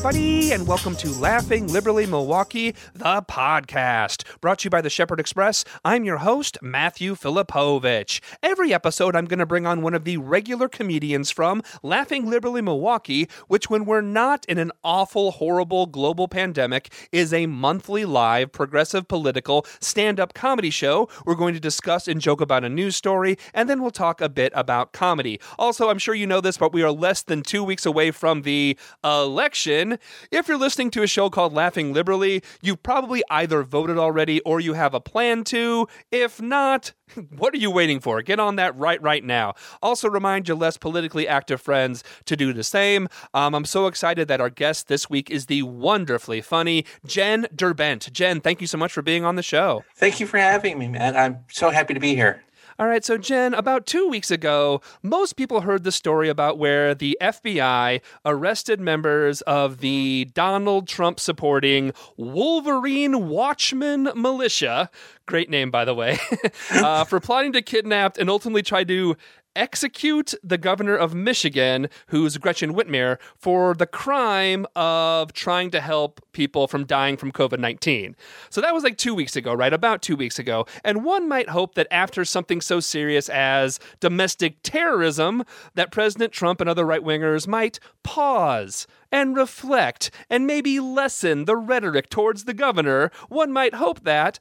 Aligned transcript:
everybody, 0.00 0.50
and 0.52 0.66
welcome 0.66 0.96
to 0.96 1.10
Laughing 1.20 1.66
Liberally 1.66 2.06
Milwaukee, 2.06 2.74
the 2.94 3.20
podcast. 3.28 4.24
Brought 4.40 4.60
to 4.60 4.64
you 4.64 4.70
by 4.70 4.80
the 4.80 4.88
Shepherd 4.88 5.20
Express. 5.20 5.62
I'm 5.84 6.04
your 6.04 6.16
host, 6.16 6.56
Matthew 6.62 7.14
Filipovich. 7.14 8.20
Every 8.42 8.72
episode, 8.72 9.14
I'm 9.14 9.26
going 9.26 9.40
to 9.40 9.44
bring 9.44 9.66
on 9.66 9.82
one 9.82 9.92
of 9.92 10.04
the 10.04 10.16
regular 10.16 10.68
comedians 10.70 11.30
from 11.30 11.62
Laughing 11.82 12.30
Liberally 12.30 12.62
Milwaukee, 12.62 13.28
which, 13.48 13.68
when 13.68 13.84
we're 13.84 14.00
not 14.00 14.46
in 14.46 14.56
an 14.56 14.72
awful, 14.82 15.32
horrible 15.32 15.84
global 15.84 16.28
pandemic, 16.28 16.90
is 17.12 17.34
a 17.34 17.44
monthly 17.44 18.06
live 18.06 18.52
progressive 18.52 19.06
political 19.06 19.66
stand 19.80 20.18
up 20.18 20.32
comedy 20.32 20.70
show. 20.70 21.10
We're 21.26 21.34
going 21.34 21.52
to 21.52 21.60
discuss 21.60 22.08
and 22.08 22.22
joke 22.22 22.40
about 22.40 22.64
a 22.64 22.70
news 22.70 22.96
story, 22.96 23.36
and 23.52 23.68
then 23.68 23.82
we'll 23.82 23.90
talk 23.90 24.22
a 24.22 24.30
bit 24.30 24.50
about 24.56 24.94
comedy. 24.94 25.38
Also, 25.58 25.90
I'm 25.90 25.98
sure 25.98 26.14
you 26.14 26.26
know 26.26 26.40
this, 26.40 26.56
but 26.56 26.72
we 26.72 26.82
are 26.82 26.90
less 26.90 27.20
than 27.20 27.42
two 27.42 27.62
weeks 27.62 27.84
away 27.84 28.12
from 28.12 28.42
the 28.42 28.78
election. 29.04 29.89
If 30.30 30.48
you're 30.48 30.58
listening 30.58 30.90
to 30.92 31.02
a 31.02 31.06
show 31.06 31.30
called 31.30 31.52
Laughing 31.52 31.92
Liberally, 31.92 32.42
you 32.62 32.76
probably 32.76 33.22
either 33.30 33.62
voted 33.62 33.98
already 33.98 34.40
or 34.40 34.60
you 34.60 34.74
have 34.74 34.94
a 34.94 35.00
plan 35.00 35.44
to. 35.44 35.88
If 36.10 36.40
not, 36.40 36.92
what 37.36 37.54
are 37.54 37.58
you 37.58 37.70
waiting 37.70 38.00
for? 38.00 38.22
Get 38.22 38.40
on 38.40 38.56
that 38.56 38.76
right 38.76 39.00
right 39.02 39.24
now. 39.24 39.54
Also, 39.82 40.08
remind 40.08 40.48
your 40.48 40.56
less 40.56 40.76
politically 40.76 41.26
active 41.26 41.60
friends 41.60 42.04
to 42.26 42.36
do 42.36 42.52
the 42.52 42.64
same. 42.64 43.08
Um, 43.34 43.54
I'm 43.54 43.64
so 43.64 43.86
excited 43.86 44.28
that 44.28 44.40
our 44.40 44.50
guest 44.50 44.88
this 44.88 45.08
week 45.10 45.30
is 45.30 45.46
the 45.46 45.62
wonderfully 45.62 46.40
funny 46.40 46.84
Jen 47.06 47.46
Durbent. 47.54 48.12
Jen, 48.12 48.40
thank 48.40 48.60
you 48.60 48.66
so 48.66 48.78
much 48.78 48.92
for 48.92 49.02
being 49.02 49.24
on 49.24 49.36
the 49.36 49.42
show. 49.42 49.84
Thank 49.96 50.20
you 50.20 50.26
for 50.26 50.38
having 50.38 50.78
me, 50.78 50.88
man. 50.88 51.16
I'm 51.16 51.44
so 51.50 51.70
happy 51.70 51.94
to 51.94 52.00
be 52.00 52.14
here. 52.14 52.42
All 52.80 52.86
right, 52.86 53.04
so 53.04 53.18
Jen, 53.18 53.52
about 53.52 53.84
two 53.84 54.08
weeks 54.08 54.30
ago, 54.30 54.80
most 55.02 55.34
people 55.34 55.60
heard 55.60 55.84
the 55.84 55.92
story 55.92 56.30
about 56.30 56.56
where 56.56 56.94
the 56.94 57.14
FBI 57.20 58.00
arrested 58.24 58.80
members 58.80 59.42
of 59.42 59.80
the 59.80 60.30
Donald 60.32 60.88
Trump 60.88 61.20
supporting 61.20 61.92
Wolverine 62.16 63.28
Watchmen 63.28 64.08
Militia. 64.16 64.88
Great 65.26 65.50
name, 65.50 65.70
by 65.70 65.84
the 65.84 65.92
way, 65.94 66.18
uh, 66.70 67.04
for 67.04 67.20
plotting 67.20 67.52
to 67.52 67.60
kidnap 67.60 68.16
and 68.16 68.30
ultimately 68.30 68.62
try 68.62 68.82
to 68.84 69.14
execute 69.56 70.34
the 70.42 70.58
governor 70.58 70.96
of 70.96 71.14
Michigan, 71.14 71.88
who's 72.08 72.36
Gretchen 72.38 72.74
Whitmer, 72.74 73.18
for 73.36 73.74
the 73.74 73.86
crime 73.86 74.66
of 74.76 75.32
trying 75.32 75.70
to 75.70 75.80
help 75.80 76.20
people 76.32 76.66
from 76.66 76.84
dying 76.84 77.16
from 77.16 77.32
COVID 77.32 77.58
19. 77.58 78.16
So 78.48 78.60
that 78.60 78.74
was 78.74 78.84
like 78.84 78.96
two 78.96 79.14
weeks 79.14 79.36
ago, 79.36 79.52
right? 79.52 79.72
About 79.72 80.02
two 80.02 80.16
weeks 80.16 80.38
ago. 80.38 80.66
And 80.84 81.04
one 81.04 81.28
might 81.28 81.48
hope 81.48 81.74
that 81.74 81.88
after 81.90 82.24
something 82.24 82.60
so 82.60 82.80
serious 82.80 83.28
as 83.28 83.78
domestic 84.00 84.56
terrorism, 84.62 85.44
that 85.74 85.92
President 85.92 86.32
Trump 86.32 86.60
and 86.60 86.70
other 86.70 86.84
right 86.84 87.02
wingers 87.02 87.46
might 87.46 87.78
pause 88.02 88.86
and 89.12 89.36
reflect 89.36 90.10
and 90.28 90.46
maybe 90.46 90.80
lessen 90.80 91.44
the 91.44 91.56
rhetoric 91.56 92.08
towards 92.10 92.44
the 92.44 92.54
governor. 92.54 93.10
One 93.28 93.52
might 93.52 93.74
hope 93.74 94.04
that. 94.04 94.38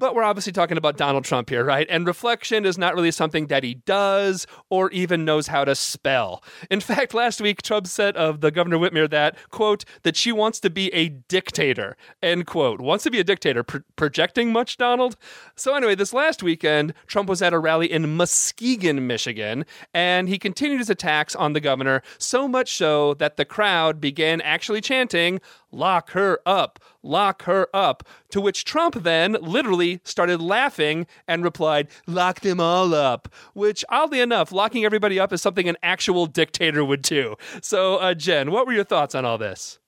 But 0.00 0.14
we're 0.14 0.22
obviously 0.22 0.54
talking 0.54 0.78
about 0.78 0.96
Donald 0.96 1.26
Trump 1.26 1.50
here, 1.50 1.62
right? 1.62 1.86
And 1.90 2.06
reflection 2.06 2.64
is 2.64 2.78
not 2.78 2.94
really 2.94 3.10
something 3.10 3.48
that 3.48 3.62
he 3.62 3.74
does 3.74 4.46
or 4.70 4.90
even 4.92 5.26
knows 5.26 5.48
how 5.48 5.62
to 5.66 5.74
spell. 5.74 6.42
In 6.70 6.80
fact, 6.80 7.12
last 7.12 7.38
week, 7.38 7.60
Trump 7.60 7.86
said 7.86 8.16
of 8.16 8.40
the 8.40 8.50
Governor 8.50 8.78
Whitmer 8.78 9.10
that, 9.10 9.36
quote, 9.50 9.84
that 10.02 10.16
she 10.16 10.32
wants 10.32 10.58
to 10.60 10.70
be 10.70 10.88
a 10.94 11.10
dictator, 11.10 11.98
end 12.22 12.46
quote. 12.46 12.80
Wants 12.80 13.04
to 13.04 13.10
be 13.10 13.20
a 13.20 13.24
dictator. 13.24 13.62
Pro- 13.62 13.82
projecting 13.96 14.54
much, 14.54 14.78
Donald? 14.78 15.16
So, 15.54 15.74
anyway, 15.74 15.96
this 15.96 16.14
last 16.14 16.42
weekend, 16.42 16.94
Trump 17.06 17.28
was 17.28 17.42
at 17.42 17.52
a 17.52 17.58
rally 17.58 17.92
in 17.92 18.16
Muskegon, 18.16 19.06
Michigan, 19.06 19.66
and 19.92 20.30
he 20.30 20.38
continued 20.38 20.78
his 20.78 20.88
attacks 20.88 21.36
on 21.36 21.52
the 21.52 21.60
governor, 21.60 22.00
so 22.16 22.48
much 22.48 22.74
so 22.74 23.12
that 23.14 23.36
the 23.36 23.44
crowd 23.44 24.00
began 24.00 24.40
actually 24.40 24.80
chanting, 24.80 25.42
lock 25.72 26.10
her 26.10 26.40
up, 26.46 26.78
lock 27.02 27.42
her 27.42 27.68
up. 27.74 28.06
To 28.30 28.40
which 28.40 28.64
Trump 28.64 29.02
then 29.02 29.36
literally 29.40 30.00
started 30.04 30.40
laughing 30.40 31.06
and 31.26 31.44
replied, 31.44 31.88
lock 32.06 32.40
them 32.40 32.60
all 32.60 32.94
up. 32.94 33.28
Which, 33.54 33.84
oddly 33.88 34.20
enough, 34.20 34.52
locking 34.52 34.84
everybody 34.84 35.18
up 35.18 35.32
is 35.32 35.42
something 35.42 35.68
an 35.68 35.76
actual 35.82 36.26
dictator 36.26 36.84
would 36.84 37.02
do. 37.02 37.36
So, 37.62 37.96
uh, 37.96 38.14
Jen, 38.14 38.50
what 38.50 38.66
were 38.66 38.72
your 38.72 38.84
thoughts 38.84 39.14
on 39.14 39.24
all 39.24 39.38
this? 39.38 39.78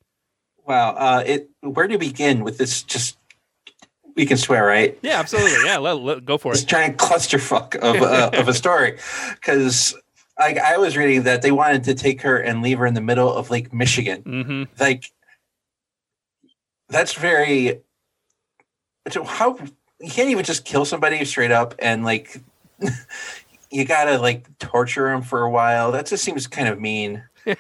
Wow. 0.67 0.91
Uh, 0.91 1.23
it, 1.27 1.51
where 1.61 1.89
to 1.89 1.99
begin 1.99 2.45
with 2.45 2.59
this 2.59 2.83
just 2.83 3.19
we 4.15 4.27
can 4.27 4.37
swear, 4.37 4.67
right? 4.67 4.99
Yeah, 5.03 5.19
absolutely. 5.19 5.65
Yeah, 5.65 5.79
let, 5.79 5.99
let, 5.99 6.25
go 6.25 6.39
for 6.39 6.53
it. 6.53 6.57
This 6.57 6.65
giant 6.65 6.99
clusterfuck 6.99 7.77
of 7.77 8.03
uh, 8.03 8.31
of 8.35 8.49
a 8.49 8.55
story, 8.55 8.99
because 9.31 9.95
like 10.39 10.59
I 10.59 10.77
was 10.79 10.97
reading 10.97 11.23
that 11.23 11.43
they 11.43 11.53
wanted 11.53 11.85
to 11.85 11.95
take 11.95 12.23
her 12.23 12.39
and 12.39 12.63
leave 12.63 12.79
her 12.79 12.87
in 12.87 12.95
the 12.95 13.01
middle 13.01 13.33
of 13.33 13.51
Lake 13.51 13.73
Michigan. 13.73 14.23
Mm-hmm. 14.23 14.63
Like 14.79 15.11
that's 16.93 17.15
very 17.15 17.81
so 19.11 19.25
how 19.25 19.59
you 20.01 20.11
can't 20.11 20.29
even 20.29 20.45
just 20.45 20.65
kill 20.65 20.85
somebody 20.85 21.25
straight 21.25 21.51
up 21.51 21.75
and 21.79 22.05
like 22.05 22.41
you 23.71 23.85
gotta 23.85 24.19
like 24.19 24.47
torture 24.59 25.11
him 25.11 25.23
for 25.23 25.43
a 25.43 25.51
while. 25.51 25.93
That 25.93 26.07
just 26.07 26.23
seems 26.23 26.47
kind 26.47 26.69
of 26.69 26.81
mean. 26.81 27.25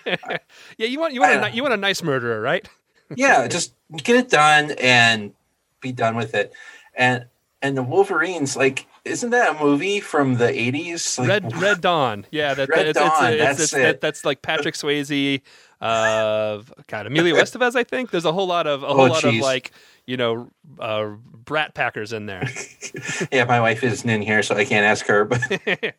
Yeah 0.78 0.87
you 0.87 1.00
want 1.00 1.12
you 1.12 1.20
want 1.20 1.44
a, 1.44 1.50
you 1.50 1.62
want 1.62 1.75
a 1.75 1.78
nice 1.78 2.03
murderer 2.03 2.41
right? 2.41 2.69
Yeah 3.16 3.47
just 3.48 3.75
get 3.97 4.16
it 4.16 4.31
done 4.31 4.70
and 4.81 5.34
be 5.81 5.93
done 5.93 6.14
with 6.16 6.34
it. 6.34 6.53
And 6.94 7.26
and 7.60 7.76
the 7.76 7.82
wolverines 7.82 8.56
like 8.56 8.87
isn't 9.04 9.31
that 9.31 9.56
a 9.56 9.64
movie 9.64 9.99
from 9.99 10.37
the 10.37 10.47
80s 10.47 11.19
like, 11.19 11.28
red 11.28 11.56
red 11.56 11.81
dawn. 11.81 12.26
Yeah 12.31 12.54
that, 12.54 12.69
red 12.69 12.87
it's, 12.87 12.99
dawn, 12.99 13.32
it's, 13.32 13.43
it's, 13.43 13.70
that's, 13.70 13.75
it. 13.75 14.00
that's 14.00 14.25
like 14.25 14.41
patrick 14.43 14.75
swayze 14.75 15.43
uh 15.82 16.62
god 16.87 17.06
emilio 17.06 17.34
estevez 17.37 17.75
i 17.75 17.82
think 17.82 18.10
there's 18.10 18.25
a 18.25 18.32
whole 18.32 18.47
lot 18.47 18.66
of 18.66 18.82
a 18.82 18.87
whole 18.87 19.00
oh, 19.00 19.09
lot 19.09 19.22
geez. 19.22 19.34
of 19.38 19.43
like 19.43 19.72
you 20.06 20.16
know 20.16 20.48
uh 20.78 21.10
brat 21.44 21.75
packers 21.75 22.12
in 22.12 22.26
there 22.26 22.48
yeah 23.32 23.44
my 23.44 23.60
wife 23.60 23.82
isn't 23.82 24.09
in 24.09 24.22
here 24.22 24.43
so 24.43 24.54
i 24.54 24.65
can't 24.65 24.87
ask 24.87 25.06
her 25.06 25.25
but 25.25 25.41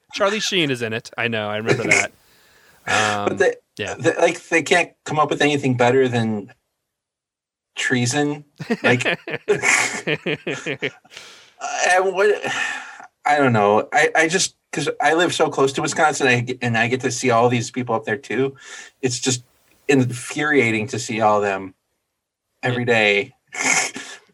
charlie 0.13 0.39
sheen 0.39 0.71
is 0.71 0.81
in 0.81 0.93
it 0.93 1.11
i 1.17 1.27
know 1.27 1.49
i 1.49 1.57
remember 1.57 1.83
that 1.83 2.11
um, 2.87 3.29
but 3.29 3.37
they, 3.37 3.53
yeah 3.77 3.93
they, 3.95 4.15
like 4.15 4.41
they 4.47 4.63
can't 4.63 4.93
come 5.03 5.19
up 5.19 5.29
with 5.29 5.41
anything 5.41 5.75
better 5.75 6.07
than 6.07 6.51
treason 7.75 8.45
like 8.83 9.05
and 11.91 12.15
what 12.15 12.41
I 13.25 13.37
don't 13.37 13.53
know. 13.53 13.87
I, 13.93 14.09
I 14.15 14.27
just 14.27 14.55
because 14.71 14.89
I 15.01 15.13
live 15.13 15.33
so 15.33 15.49
close 15.49 15.71
to 15.73 15.81
Wisconsin 15.81 16.27
I, 16.27 16.47
and 16.61 16.77
I 16.77 16.87
get 16.87 17.01
to 17.01 17.11
see 17.11 17.29
all 17.29 17.47
these 17.47 17.71
people 17.71 17.95
up 17.95 18.05
there 18.05 18.17
too. 18.17 18.55
It's 19.01 19.19
just 19.19 19.43
infuriating 19.87 20.87
to 20.87 20.99
see 20.99 21.21
all 21.21 21.37
of 21.37 21.43
them 21.43 21.73
every 22.61 22.85
day 22.85 23.33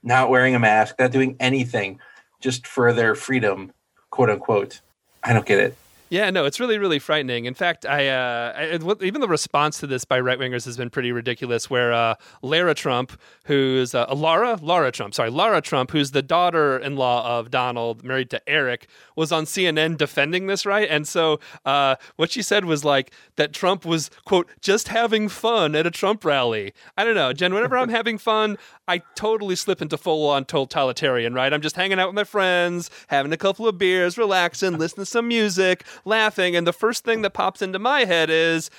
not 0.04 0.30
wearing 0.30 0.56
a 0.56 0.60
mask, 0.60 0.96
not 1.00 1.12
doing 1.12 1.36
anything 1.40 2.00
just 2.40 2.66
for 2.66 2.94
their 2.94 3.16
freedom, 3.16 3.72
quote 4.10 4.30
unquote. 4.30 4.82
I 5.24 5.34
don't 5.34 5.46
get 5.46 5.60
it. 5.60 5.76
Yeah, 6.10 6.32
no, 6.32 6.46
it's 6.46 6.60
really, 6.60 6.80
really 6.80 6.98
frightening. 6.98 7.46
In 7.46 7.54
fact, 7.54 7.86
I, 7.86 8.08
uh, 8.08 8.54
I 8.58 9.04
even 9.04 9.22
the 9.22 9.28
response 9.28 9.80
to 9.80 9.88
this 9.88 10.06
by 10.06 10.20
right 10.20 10.40
wingers 10.40 10.66
has 10.66 10.76
been 10.76 10.90
pretty 10.90 11.12
ridiculous. 11.12 11.70
Where 11.70 11.94
uh, 11.94 12.16
Lara 12.42 12.74
Trump, 12.74 13.20
who's 13.46 13.94
uh, 13.94 14.12
Lara, 14.16 14.58
Laura 14.60 14.92
Trump, 14.92 15.14
sorry, 15.14 15.30
Lara 15.30 15.62
Trump, 15.62 15.92
who's 15.92 16.10
the 16.10 16.24
daughter-in-law 16.24 17.38
of 17.38 17.52
Donald, 17.52 18.04
married 18.04 18.32
to 18.32 18.50
Eric, 18.50 18.88
was 19.16 19.32
on 19.32 19.44
CNN 19.46 19.98
defending 19.98 20.48
this, 20.48 20.66
right? 20.66 20.90
And 20.90 21.08
so 21.08 21.40
uh, 21.64 21.96
what 22.16 22.32
she 22.32 22.42
said 22.42 22.66
was 22.66 22.84
like 22.84 23.12
that 23.36 23.54
Trump 23.54 23.86
was 23.86 24.10
quote 24.26 24.50
just 24.62 24.88
having 24.88 25.30
fun 25.30 25.76
at 25.76 25.86
a 25.86 25.92
Trump 25.92 26.26
rally. 26.26 26.74
I 26.98 27.04
don't 27.04 27.16
know, 27.16 27.34
Jen. 27.34 27.54
Whenever 27.54 27.78
I'm 27.78 27.90
having 28.00 28.18
fun, 28.18 28.58
I 28.88 29.04
totally 29.14 29.56
slip 29.56 29.80
into 29.80 29.98
full-on 29.98 30.46
totalitarian, 30.46 31.36
right? 31.36 31.54
I'm 31.54 31.62
just 31.62 31.76
hanging 31.76 32.00
out 32.00 32.08
with 32.08 32.16
my 32.16 32.24
friends, 32.24 32.90
having 33.10 33.32
a 33.32 33.38
couple 33.38 33.68
of 33.68 33.78
beers, 33.78 34.18
relaxing, 34.18 34.80
listening 34.80 35.06
to 35.06 35.12
some 35.12 35.28
music 35.28 35.86
laughing, 36.06 36.56
and 36.56 36.66
the 36.66 36.74
first 36.74 37.04
thing 37.04 37.22
that 37.22 37.32
pops 37.32 37.62
into 37.62 37.80
my 37.80 38.06
head 38.06 38.30
is, 38.30 38.70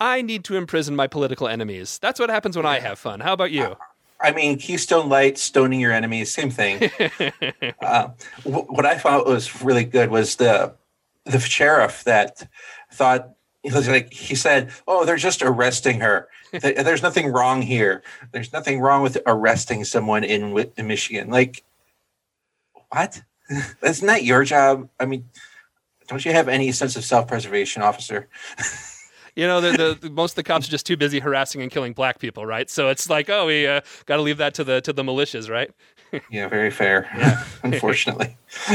I 0.00 0.22
need 0.22 0.44
to 0.44 0.56
imprison 0.56 0.94
my 0.94 1.06
political 1.06 1.48
enemies. 1.48 1.98
That's 2.00 2.20
what 2.20 2.30
happens 2.30 2.56
when 2.56 2.66
I 2.66 2.78
have 2.80 2.98
fun. 2.98 3.20
How 3.20 3.32
about 3.32 3.50
you? 3.50 3.76
I 4.20 4.32
mean, 4.32 4.58
Keystone 4.58 5.08
Light, 5.08 5.38
stoning 5.38 5.80
your 5.80 5.92
enemies, 5.92 6.32
same 6.32 6.50
thing. 6.50 6.90
uh, 7.82 8.08
w- 8.44 8.66
what 8.66 8.84
I 8.84 8.98
thought 8.98 9.26
was 9.26 9.62
really 9.62 9.84
good 9.84 10.10
was 10.10 10.36
the 10.36 10.74
the 11.24 11.38
sheriff 11.38 12.04
that 12.04 12.48
thought 12.90 13.34
he 13.62 13.70
was 13.70 13.88
like 13.88 14.12
he 14.12 14.34
said, 14.34 14.70
"Oh, 14.86 15.04
they're 15.04 15.16
just 15.16 15.42
arresting 15.42 16.00
her. 16.00 16.28
There's 16.52 17.02
nothing 17.02 17.32
wrong 17.32 17.62
here. 17.62 18.02
There's 18.32 18.52
nothing 18.52 18.80
wrong 18.80 19.02
with 19.02 19.18
arresting 19.26 19.84
someone 19.84 20.24
in, 20.24 20.56
in 20.76 20.86
Michigan." 20.86 21.30
Like, 21.30 21.64
what? 22.90 23.22
That's 23.80 24.02
not 24.02 24.24
your 24.24 24.44
job. 24.44 24.88
I 24.98 25.06
mean, 25.06 25.28
don't 26.08 26.24
you 26.24 26.32
have 26.32 26.48
any 26.48 26.72
sense 26.72 26.96
of 26.96 27.04
self-preservation, 27.04 27.82
officer? 27.82 28.28
you 29.38 29.46
know, 29.46 29.60
the, 29.60 29.96
the, 30.00 30.10
most 30.10 30.32
of 30.32 30.36
the 30.36 30.42
cops 30.42 30.66
are 30.66 30.70
just 30.72 30.84
too 30.84 30.96
busy 30.96 31.20
harassing 31.20 31.62
and 31.62 31.70
killing 31.70 31.92
black 31.92 32.18
people, 32.18 32.44
right? 32.44 32.68
So 32.68 32.88
it's 32.88 33.08
like, 33.08 33.30
oh, 33.30 33.46
we 33.46 33.68
uh, 33.68 33.82
got 34.06 34.16
to 34.16 34.22
leave 34.22 34.38
that 34.38 34.52
to 34.54 34.64
the 34.64 34.80
to 34.80 34.92
the 34.92 35.04
militias, 35.04 35.48
right? 35.48 35.70
yeah, 36.30 36.48
very 36.48 36.72
fair. 36.72 37.08
Yeah. 37.16 37.44
Unfortunately. 37.62 38.36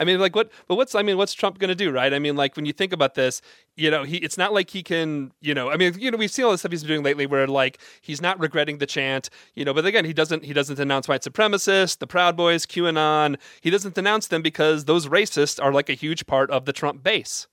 I 0.00 0.04
mean, 0.04 0.18
like 0.18 0.34
what? 0.34 0.50
But 0.66 0.74
what's? 0.74 0.96
I 0.96 1.02
mean, 1.02 1.18
what's 1.18 1.32
Trump 1.34 1.60
going 1.60 1.68
to 1.68 1.76
do, 1.76 1.92
right? 1.92 2.12
I 2.12 2.18
mean, 2.18 2.34
like 2.34 2.56
when 2.56 2.66
you 2.66 2.72
think 2.72 2.92
about 2.92 3.14
this, 3.14 3.42
you 3.76 3.92
know, 3.92 4.02
he. 4.02 4.16
It's 4.16 4.36
not 4.36 4.52
like 4.52 4.70
he 4.70 4.82
can. 4.82 5.30
You 5.40 5.54
know, 5.54 5.70
I 5.70 5.76
mean, 5.76 5.94
you 5.96 6.10
know, 6.10 6.18
we've 6.18 6.32
seen 6.32 6.46
all 6.46 6.50
the 6.50 6.58
stuff 6.58 6.72
he's 6.72 6.82
been 6.82 6.88
doing 6.88 7.04
lately, 7.04 7.26
where 7.26 7.46
like 7.46 7.78
he's 8.00 8.20
not 8.20 8.40
regretting 8.40 8.78
the 8.78 8.86
chant. 8.86 9.30
You 9.54 9.64
know, 9.64 9.72
but 9.72 9.86
again, 9.86 10.04
he 10.04 10.12
doesn't. 10.12 10.44
He 10.44 10.52
doesn't 10.52 10.74
denounce 10.74 11.06
white 11.06 11.22
supremacists, 11.22 11.96
the 11.98 12.08
Proud 12.08 12.36
Boys, 12.36 12.66
QAnon. 12.66 13.36
He 13.60 13.70
doesn't 13.70 13.94
denounce 13.94 14.26
them 14.26 14.42
because 14.42 14.86
those 14.86 15.06
racists 15.06 15.62
are 15.62 15.72
like 15.72 15.88
a 15.88 15.94
huge 15.94 16.26
part 16.26 16.50
of 16.50 16.64
the 16.64 16.72
Trump 16.72 17.04
base. 17.04 17.46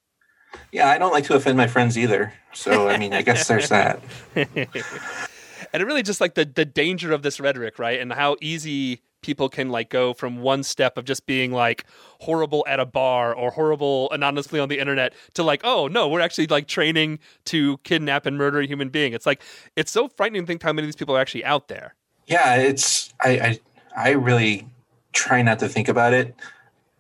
Yeah, 0.72 0.90
I 0.90 0.98
don't 0.98 1.12
like 1.12 1.26
to 1.26 1.36
offend 1.36 1.58
my 1.58 1.68
friends 1.68 1.98
either. 1.98 2.34
So 2.54 2.90
I 2.90 2.98
mean, 2.98 3.14
I 3.14 3.22
guess 3.22 3.48
there's 3.48 3.70
that. 3.70 4.02
and 4.36 4.48
it 4.48 5.86
really 5.86 6.04
just 6.04 6.22
like 6.22 6.36
the 6.36 6.46
the 6.46 6.66
danger 6.66 7.12
of 7.12 7.22
this 7.22 7.40
rhetoric, 7.40 7.80
right? 7.80 8.00
And 8.00 8.14
how 8.14 8.36
easy 8.42 9.02
people 9.22 9.50
can 9.50 9.70
like 9.70 9.90
go 9.90 10.14
from 10.14 10.42
one 10.42 10.64
step 10.64 10.98
of 10.98 11.06
just 11.06 11.26
being 11.26 11.52
like 11.52 11.86
horrible 12.22 12.66
at 12.68 12.80
a 12.80 12.86
bar 12.86 13.34
or 13.34 13.52
horrible 13.52 14.10
anonymously 14.12 14.60
on 14.60 14.70
the 14.70 14.80
internet 14.80 15.14
to 15.34 15.44
like 15.44 15.62
oh 15.64 15.88
no 15.88 16.08
we're 16.08 16.22
actually 16.22 16.48
like 16.48 16.68
training 16.68 17.20
to 17.46 17.78
kidnap 17.80 18.26
and 18.26 18.38
murder 18.38 18.60
a 18.60 18.66
human 18.66 18.90
being 18.90 19.14
it's 19.14 19.26
like 19.26 19.42
it's 19.76 19.92
so 19.92 20.08
frightening 20.08 20.44
to 20.44 20.48
think 20.48 20.64
how 20.64 20.72
many 20.72 20.86
of 20.86 20.88
these 20.88 20.96
people 20.96 21.16
are 21.16 21.20
actually 21.20 21.44
out 21.44 21.68
there 21.68 21.96
yeah 22.28 22.56
it's 22.56 23.14
i 23.22 23.30
i, 23.30 23.60
I 23.96 24.10
really 24.12 24.68
try 25.12 25.42
not 25.42 25.60
to 25.60 25.68
think 25.68 25.90
about 25.90 26.14
it 26.14 26.34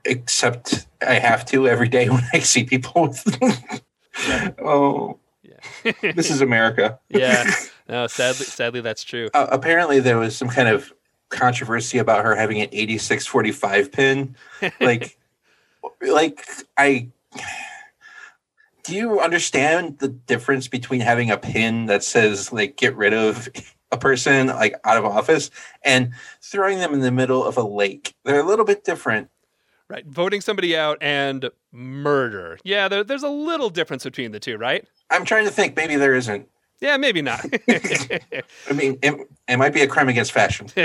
except 0.05 0.87
i 1.01 1.15
have 1.15 1.45
to 1.45 1.67
every 1.67 1.87
day 1.87 2.09
when 2.09 2.23
i 2.33 2.39
see 2.39 2.63
people 2.63 3.03
with 3.03 3.39
oh 4.63 5.17
yeah. 5.43 5.91
this 6.01 6.29
is 6.29 6.41
america 6.41 6.99
yeah 7.09 7.49
no 7.89 8.07
sadly 8.07 8.45
sadly 8.45 8.81
that's 8.81 9.03
true 9.03 9.29
uh, 9.33 9.47
apparently 9.51 9.99
there 9.99 10.17
was 10.17 10.35
some 10.35 10.49
kind 10.49 10.67
of 10.67 10.93
controversy 11.29 11.99
about 11.99 12.25
her 12.25 12.35
having 12.35 12.59
an 12.59 12.69
8645 12.71 13.91
pin. 13.91 14.35
Like, 14.81 15.17
like 16.01 16.45
I. 16.77 17.09
Do 18.83 18.95
you 18.95 19.19
understand 19.19 19.99
the 19.99 20.07
difference 20.07 20.67
between 20.67 21.01
having 21.01 21.29
a 21.29 21.37
pin 21.37 21.85
that 21.85 22.03
says 22.03 22.51
like 22.51 22.75
get 22.75 22.95
rid 22.95 23.13
of 23.13 23.47
a 23.91 23.97
person 23.97 24.47
like 24.47 24.75
out 24.83 24.97
of 24.97 25.05
office 25.05 25.51
and 25.83 26.11
throwing 26.41 26.79
them 26.79 26.93
in 26.93 27.01
the 27.01 27.11
middle 27.11 27.43
of 27.43 27.55
a 27.55 27.63
lake? 27.63 28.15
They're 28.25 28.39
a 28.39 28.45
little 28.45 28.65
bit 28.65 28.83
different. 28.83 29.29
Right. 29.89 30.05
Voting 30.05 30.39
somebody 30.41 30.77
out 30.77 30.99
and 31.01 31.49
murder. 31.71 32.59
Yeah, 32.63 32.87
there, 32.87 33.03
there's 33.03 33.23
a 33.23 33.29
little 33.29 33.71
difference 33.71 34.03
between 34.03 34.31
the 34.31 34.39
two, 34.39 34.57
right? 34.57 34.87
I'm 35.09 35.25
trying 35.25 35.45
to 35.45 35.51
think. 35.51 35.75
Maybe 35.75 35.95
there 35.95 36.13
isn't. 36.13 36.47
Yeah, 36.79 36.95
maybe 36.95 37.21
not. 37.21 37.43
I 37.69 38.73
mean, 38.73 38.99
it, 39.01 39.27
it, 39.49 39.57
might 39.57 39.73
be 39.73 39.81
a 39.81 39.87
crime 39.87 40.07
against 40.07 40.31
fashion. 40.31 40.67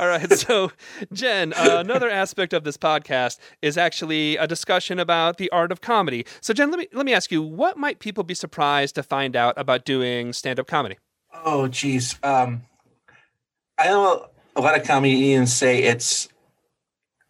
All 0.00 0.08
right. 0.08 0.32
So, 0.32 0.72
Jen, 1.12 1.52
uh, 1.52 1.76
another 1.80 2.08
aspect 2.08 2.54
of 2.54 2.64
this 2.64 2.78
podcast 2.78 3.38
is 3.60 3.76
actually 3.76 4.38
a 4.38 4.46
discussion 4.46 4.98
about 4.98 5.36
the 5.36 5.50
art 5.50 5.70
of 5.70 5.82
comedy. 5.82 6.24
So, 6.40 6.54
Jen, 6.54 6.70
let 6.70 6.78
me 6.78 6.88
let 6.94 7.04
me 7.04 7.12
ask 7.12 7.30
you, 7.30 7.42
what 7.42 7.76
might 7.76 7.98
people 7.98 8.24
be 8.24 8.34
surprised 8.34 8.94
to 8.94 9.02
find 9.02 9.36
out 9.36 9.52
about 9.58 9.84
doing 9.84 10.32
stand-up 10.32 10.66
comedy? 10.66 10.96
Oh, 11.44 11.68
geez. 11.68 12.18
Um, 12.22 12.62
I 13.76 13.88
know 13.88 14.30
a 14.54 14.60
lot 14.62 14.78
of 14.80 14.86
comedians 14.86 15.52
say 15.52 15.82
it's 15.82 16.28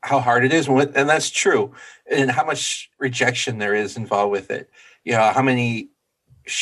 how 0.07 0.21
hard 0.21 0.45
it 0.45 0.53
is, 0.53 0.69
and 0.69 1.09
that's 1.09 1.31
true, 1.31 1.75
and 2.11 2.31
how 2.31 2.45
much 2.45 2.91
rejection 2.99 3.59
there 3.59 3.75
is 3.75 3.97
involved 3.97 4.31
with 4.31 4.51
it. 4.51 4.71
You 5.05 5.13
know, 5.13 5.33
how 5.33 5.43
many 5.43 5.91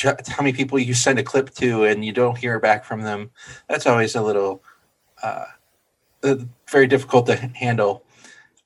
how 0.02 0.42
many 0.42 0.52
people 0.52 0.78
you 0.78 0.94
send 0.94 1.18
a 1.18 1.22
clip 1.22 1.50
to 1.50 1.84
and 1.84 2.04
you 2.04 2.12
don't 2.12 2.38
hear 2.38 2.58
back 2.58 2.84
from 2.84 3.02
them. 3.02 3.30
That's 3.68 3.86
always 3.86 4.14
a 4.14 4.22
little 4.22 4.62
uh, 5.22 5.44
very 6.70 6.86
difficult 6.86 7.26
to 7.26 7.36
handle. 7.36 8.02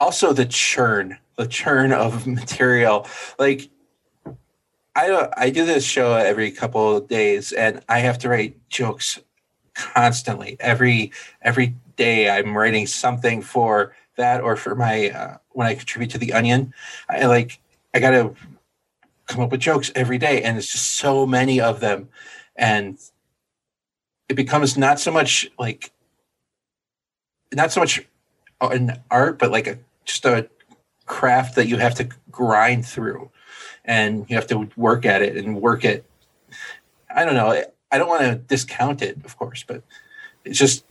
Also, 0.01 0.33
the 0.33 0.47
churn, 0.47 1.19
the 1.37 1.47
churn 1.47 1.93
of 1.93 2.27
material. 2.41 3.07
Like, 3.39 3.69
I 4.95 5.29
I 5.37 5.51
do 5.51 5.65
this 5.65 5.85
show 5.85 6.15
every 6.15 6.53
couple 6.53 6.97
of 6.97 7.09
days, 7.09 7.53
and 7.53 7.83
I 7.89 7.99
have 8.01 8.19
to 8.19 8.29
write 8.29 8.57
jokes 8.69 9.19
constantly. 9.75 10.57
Every 10.61 11.13
every 11.43 11.75
day, 11.97 12.31
I'm 12.31 12.57
writing 12.57 12.87
something 12.87 13.43
for 13.43 13.95
that 14.19 14.43
or 14.43 14.55
for 14.57 14.75
my 14.75 15.11
uh, 15.11 15.39
when 15.51 15.67
I 15.67 15.75
contribute 15.75 16.11
to 16.11 16.19
the 16.19 16.35
Onion. 16.35 16.75
I 17.09 17.27
like 17.27 17.59
I 17.95 18.01
got 18.01 18.11
to 18.11 18.35
come 19.27 19.43
up 19.43 19.51
with 19.51 19.61
jokes 19.61 19.91
every 19.95 20.19
day 20.19 20.43
and 20.43 20.59
it's 20.59 20.71
just 20.71 20.97
so 20.97 21.27
many 21.27 21.61
of 21.61 21.81
them. 21.81 22.09
And 22.55 22.99
it 24.29 24.35
becomes 24.35 24.77
not 24.77 25.01
so 25.01 25.11
much 25.11 25.51
like 25.59 25.91
not 27.53 27.73
so 27.73 27.81
much 27.81 28.07
an 28.61 29.01
art 29.11 29.39
but 29.39 29.51
like 29.51 29.67
a 29.67 29.79
just 30.05 30.25
a 30.27 30.49
craft 31.07 31.55
that 31.55 31.67
you 31.67 31.79
have 31.79 31.95
to 31.95 32.09
grind 32.31 32.85
through. 32.87 33.31
And 33.85 34.27
you 34.29 34.37
have 34.37 34.47
to 34.49 34.69
work 34.77 35.07
at 35.07 35.23
it 35.23 35.39
and 35.39 35.63
work 35.63 35.83
it. 35.83 36.05
I 37.15 37.25
don't 37.25 37.35
know. 37.35 37.65
I 37.91 37.97
don't 37.97 38.09
want 38.09 38.23
to 38.23 38.35
discount 38.35 39.01
it 39.01 39.17
of 39.25 39.39
course 39.39 39.65
but 39.67 39.83
it's 40.45 40.59
just 40.59 40.85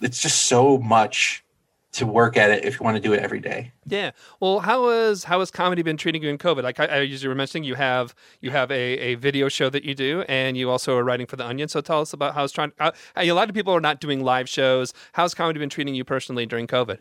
it's 0.00 0.20
just 0.20 0.46
so 0.46 0.78
much 0.78 1.44
to 1.90 2.06
work 2.06 2.36
at 2.36 2.50
it 2.50 2.64
if 2.64 2.78
you 2.78 2.84
want 2.84 2.96
to 2.96 3.00
do 3.00 3.12
it 3.12 3.20
every 3.20 3.40
day. 3.40 3.72
Yeah. 3.86 4.10
Well, 4.40 4.60
how 4.60 4.88
has 4.90 5.24
how 5.24 5.40
has 5.40 5.50
comedy 5.50 5.82
been 5.82 5.96
treating 5.96 6.22
you 6.22 6.28
in 6.28 6.38
COVID? 6.38 6.62
Like 6.62 6.78
I, 6.78 6.86
I 6.86 7.00
usually 7.00 7.28
were 7.28 7.34
mentioning, 7.34 7.64
you 7.64 7.74
have 7.76 8.14
you 8.40 8.50
have 8.50 8.70
a, 8.70 8.74
a 8.74 9.14
video 9.14 9.48
show 9.48 9.70
that 9.70 9.84
you 9.84 9.94
do, 9.94 10.22
and 10.28 10.56
you 10.56 10.70
also 10.70 10.96
are 10.96 11.04
writing 11.04 11.26
for 11.26 11.36
the 11.36 11.46
Onion. 11.46 11.68
So 11.68 11.80
tell 11.80 12.00
us 12.00 12.12
about 12.12 12.34
how 12.34 12.44
it's 12.44 12.52
trying. 12.52 12.72
How, 12.78 12.92
a 13.16 13.32
lot 13.32 13.48
of 13.48 13.54
people 13.54 13.72
are 13.72 13.80
not 13.80 14.00
doing 14.00 14.22
live 14.22 14.48
shows. 14.48 14.92
How's 15.12 15.34
comedy 15.34 15.58
been 15.58 15.70
treating 15.70 15.94
you 15.94 16.04
personally 16.04 16.46
during 16.46 16.66
COVID? 16.66 16.98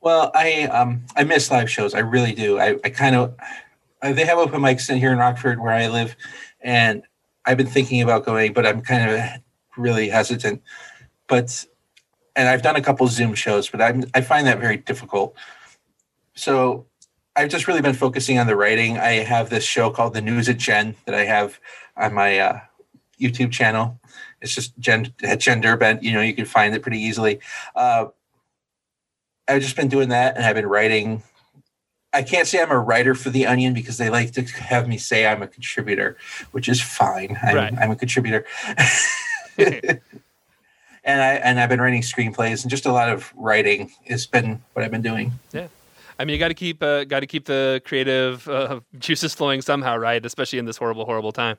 Well, 0.00 0.30
I 0.34 0.64
um 0.64 1.04
I 1.16 1.24
miss 1.24 1.50
live 1.50 1.70
shows. 1.70 1.94
I 1.94 2.00
really 2.00 2.32
do. 2.32 2.58
I 2.58 2.76
I 2.84 2.90
kind 2.90 3.16
of 3.16 3.34
they 4.02 4.26
have 4.26 4.38
open 4.38 4.60
mics 4.60 4.90
in 4.90 4.98
here 4.98 5.12
in 5.12 5.18
Rockford 5.18 5.60
where 5.60 5.72
I 5.72 5.86
live, 5.86 6.16
and 6.60 7.02
I've 7.46 7.56
been 7.56 7.66
thinking 7.66 8.02
about 8.02 8.26
going, 8.26 8.52
but 8.52 8.66
I'm 8.66 8.82
kind 8.82 9.10
of 9.10 9.40
really 9.76 10.08
hesitant. 10.08 10.62
But 11.28 11.64
and 12.36 12.48
I've 12.48 12.62
done 12.62 12.76
a 12.76 12.82
couple 12.82 13.06
Zoom 13.08 13.34
shows, 13.34 13.68
but 13.68 13.80
I'm 13.80 14.04
I 14.14 14.20
find 14.20 14.46
that 14.46 14.58
very 14.58 14.76
difficult. 14.76 15.34
So 16.34 16.86
I've 17.36 17.50
just 17.50 17.66
really 17.66 17.82
been 17.82 17.94
focusing 17.94 18.38
on 18.38 18.46
the 18.46 18.56
writing. 18.56 18.98
I 18.98 19.12
have 19.24 19.50
this 19.50 19.64
show 19.64 19.90
called 19.90 20.14
The 20.14 20.20
News 20.20 20.48
at 20.48 20.58
Jen 20.58 20.96
that 21.06 21.14
I 21.14 21.24
have 21.24 21.58
on 21.96 22.14
my 22.14 22.38
uh, 22.38 22.60
YouTube 23.20 23.52
channel. 23.52 23.98
It's 24.40 24.54
just 24.54 24.78
Jen 24.78 25.12
Jen 25.38 25.60
Durbent. 25.60 26.02
You 26.02 26.12
know, 26.12 26.20
you 26.20 26.34
can 26.34 26.44
find 26.44 26.74
it 26.74 26.82
pretty 26.82 26.98
easily. 26.98 27.40
Uh, 27.74 28.06
I've 29.48 29.62
just 29.62 29.76
been 29.76 29.88
doing 29.88 30.10
that, 30.10 30.36
and 30.36 30.44
I've 30.44 30.56
been 30.56 30.66
writing. 30.66 31.22
I 32.14 32.22
can't 32.22 32.46
say 32.46 32.60
I'm 32.60 32.70
a 32.70 32.78
writer 32.78 33.14
for 33.14 33.30
the 33.30 33.46
Onion 33.46 33.72
because 33.72 33.96
they 33.96 34.10
like 34.10 34.32
to 34.32 34.42
have 34.42 34.86
me 34.86 34.98
say 34.98 35.26
I'm 35.26 35.42
a 35.42 35.46
contributor, 35.46 36.18
which 36.50 36.68
is 36.68 36.80
fine. 36.80 37.38
I'm, 37.42 37.56
right. 37.56 37.74
I'm 37.78 37.90
a 37.90 37.96
contributor. 37.96 38.44
and 41.04 41.20
I 41.20 41.34
and 41.34 41.60
I've 41.60 41.68
been 41.68 41.80
writing 41.80 42.02
screenplays 42.02 42.62
and 42.62 42.70
just 42.70 42.86
a 42.86 42.92
lot 42.92 43.08
of 43.08 43.32
writing 43.36 43.90
has 44.08 44.26
been 44.26 44.62
what 44.72 44.84
I've 44.84 44.90
been 44.90 45.02
doing. 45.02 45.32
Yeah. 45.52 45.68
I 46.18 46.24
mean, 46.24 46.34
you 46.34 46.38
got 46.38 46.48
to 46.48 46.54
keep 46.54 46.82
uh, 46.82 47.04
got 47.04 47.20
to 47.20 47.26
keep 47.26 47.46
the 47.46 47.82
creative 47.84 48.46
uh, 48.48 48.80
juices 48.98 49.34
flowing 49.34 49.62
somehow, 49.62 49.96
right? 49.96 50.24
Especially 50.24 50.58
in 50.58 50.66
this 50.66 50.76
horrible, 50.76 51.04
horrible 51.04 51.32
time. 51.32 51.56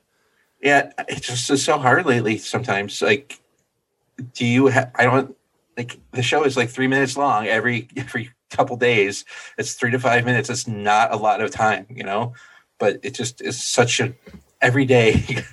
Yeah, 0.62 0.92
it's 1.08 1.26
just 1.26 1.50
it's 1.50 1.62
so 1.62 1.78
hard 1.78 2.06
lately. 2.06 2.38
Sometimes, 2.38 3.02
like, 3.02 3.38
do 4.32 4.46
you? 4.46 4.70
Ha- 4.70 4.90
I 4.94 5.04
don't 5.04 5.36
like 5.76 5.98
the 6.12 6.22
show 6.22 6.44
is 6.44 6.56
like 6.56 6.70
three 6.70 6.86
minutes 6.86 7.16
long 7.16 7.46
every 7.46 7.88
every 7.96 8.30
couple 8.50 8.76
days. 8.76 9.24
It's 9.58 9.74
three 9.74 9.90
to 9.90 9.98
five 9.98 10.24
minutes. 10.24 10.48
It's 10.48 10.66
not 10.66 11.12
a 11.12 11.16
lot 11.16 11.40
of 11.40 11.50
time, 11.50 11.86
you 11.90 12.04
know. 12.04 12.32
But 12.78 13.00
it 13.02 13.14
just 13.14 13.40
is 13.40 13.62
such 13.62 14.00
a 14.00 14.14
every 14.62 14.86
day. 14.86 15.44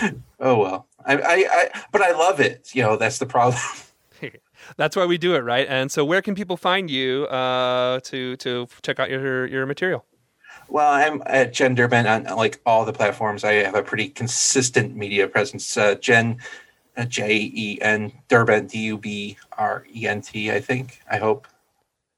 oh 0.40 0.58
well. 0.58 0.86
I, 1.04 1.16
I, 1.16 1.34
I, 1.50 1.84
but 1.92 2.02
I 2.02 2.12
love 2.12 2.40
it. 2.40 2.70
You 2.74 2.82
know, 2.82 2.96
that's 2.96 3.18
the 3.18 3.26
problem. 3.26 3.60
that's 4.76 4.96
why 4.96 5.06
we 5.06 5.18
do 5.18 5.34
it, 5.34 5.40
right? 5.40 5.66
And 5.68 5.90
so, 5.90 6.04
where 6.04 6.22
can 6.22 6.34
people 6.34 6.56
find 6.56 6.90
you 6.90 7.24
uh, 7.26 8.00
to 8.00 8.36
to 8.36 8.68
check 8.82 8.98
out 9.00 9.10
your 9.10 9.46
your 9.46 9.66
material? 9.66 10.04
Well, 10.68 10.90
I'm 10.90 11.22
at 11.26 11.52
Jen 11.52 11.74
Durbent 11.74 12.08
on 12.08 12.36
like 12.36 12.60
all 12.64 12.84
the 12.84 12.92
platforms. 12.92 13.44
I 13.44 13.54
have 13.54 13.74
a 13.74 13.82
pretty 13.82 14.08
consistent 14.08 14.96
media 14.96 15.28
presence. 15.28 15.76
Uh, 15.76 15.94
Jen, 15.96 16.38
uh, 16.96 17.04
J 17.04 17.50
E 17.54 17.78
N 17.80 18.12
Durbent, 18.28 18.70
D 18.70 18.78
U 18.78 18.98
B 18.98 19.36
R 19.58 19.86
E 19.94 20.06
N 20.06 20.20
T. 20.22 20.50
I 20.50 20.60
think. 20.60 21.00
I 21.10 21.18
hope. 21.18 21.46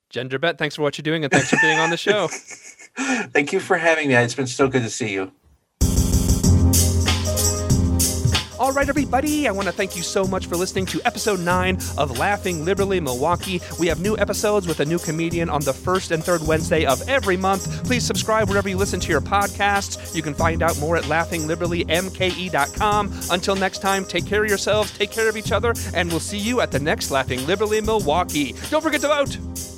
Jen 0.08 0.28
Durbent, 0.28 0.56
thanks 0.56 0.76
for 0.76 0.82
what 0.82 0.96
you're 0.96 1.02
doing, 1.02 1.24
and 1.24 1.32
thanks 1.32 1.50
for 1.50 1.58
being 1.60 1.78
on 1.78 1.90
the 1.90 1.96
show. 1.96 2.28
Thank 2.98 3.52
you 3.52 3.60
for 3.60 3.76
having 3.76 4.08
me. 4.08 4.14
It's 4.14 4.34
been 4.34 4.46
so 4.46 4.68
good 4.68 4.82
to 4.82 4.88
see 4.88 5.12
you. 5.12 5.30
All 8.58 8.72
right, 8.72 8.88
everybody, 8.88 9.46
I 9.46 9.50
want 9.50 9.68
to 9.68 9.72
thank 9.72 9.96
you 9.96 10.02
so 10.02 10.24
much 10.24 10.46
for 10.46 10.56
listening 10.56 10.86
to 10.86 10.98
episode 11.04 11.40
9 11.40 11.76
of 11.98 12.18
Laughing 12.18 12.64
Liberally 12.64 13.00
Milwaukee. 13.00 13.60
We 13.78 13.86
have 13.88 14.00
new 14.00 14.16
episodes 14.16 14.66
with 14.66 14.80
a 14.80 14.84
new 14.86 14.98
comedian 14.98 15.50
on 15.50 15.60
the 15.60 15.74
first 15.74 16.10
and 16.10 16.24
third 16.24 16.40
Wednesday 16.46 16.86
of 16.86 17.06
every 17.06 17.36
month. 17.36 17.84
Please 17.84 18.02
subscribe 18.02 18.48
wherever 18.48 18.66
you 18.66 18.78
listen 18.78 18.98
to 19.00 19.10
your 19.10 19.20
podcasts. 19.20 20.16
You 20.16 20.22
can 20.22 20.32
find 20.32 20.62
out 20.62 20.78
more 20.78 20.96
at 20.96 21.04
laughingliberallymke.com. 21.04 23.12
Until 23.30 23.56
next 23.56 23.82
time, 23.82 24.06
take 24.06 24.24
care 24.24 24.42
of 24.42 24.48
yourselves, 24.48 24.96
take 24.96 25.10
care 25.10 25.28
of 25.28 25.36
each 25.36 25.52
other, 25.52 25.74
and 25.92 26.08
we'll 26.08 26.18
see 26.18 26.38
you 26.38 26.62
at 26.62 26.72
the 26.72 26.80
next 26.80 27.10
Laughing 27.10 27.46
Liberally 27.46 27.82
Milwaukee. 27.82 28.54
Don't 28.70 28.82
forget 28.82 29.02
to 29.02 29.08
vote! 29.08 29.75